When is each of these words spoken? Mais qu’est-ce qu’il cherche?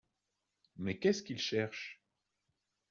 Mais 0.77 0.97
qu’est-ce 0.97 1.21
qu’il 1.21 1.37
cherche? 1.37 2.01